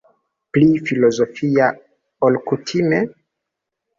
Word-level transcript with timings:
Pli 0.55 0.69
filozofia 0.85 1.67
ol 2.29 2.39
kutime? 2.47 3.03